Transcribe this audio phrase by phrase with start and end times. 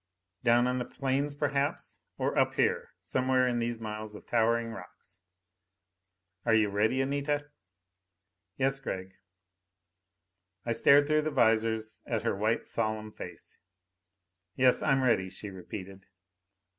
[0.43, 1.99] Down on the plains, perhaps?
[2.17, 5.21] Or up here, somewhere in these miles of towering rocks?
[6.43, 7.51] "Are you ready, Anita?"
[8.57, 9.13] "Yes, Gregg."
[10.65, 13.59] I stared through the visors at her white solemn face.
[14.55, 16.07] "Yes, I'm ready," she repeated.